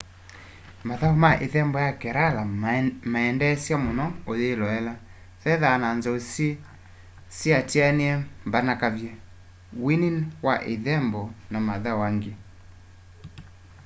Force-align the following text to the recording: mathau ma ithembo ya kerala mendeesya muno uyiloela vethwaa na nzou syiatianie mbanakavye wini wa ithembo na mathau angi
mathau 0.87 1.13
ma 1.23 1.31
ithembo 1.45 1.77
ya 1.85 1.91
kerala 2.01 2.41
mendeesya 3.13 3.75
muno 3.85 4.05
uyiloela 4.31 4.93
vethwaa 5.41 5.81
na 5.83 5.89
nzou 5.97 6.17
syiatianie 7.35 8.13
mbanakavye 8.47 9.11
wini 9.83 10.09
wa 10.45 10.55
ithembo 10.73 11.21
na 11.51 11.57
mathau 11.67 11.99
angi 12.07 12.33